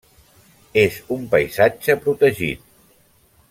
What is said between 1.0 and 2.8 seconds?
un paisatge protegit.